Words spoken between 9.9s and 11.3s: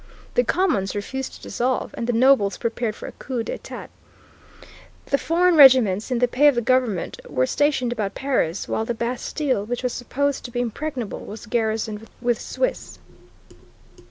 supposed to be impregnable,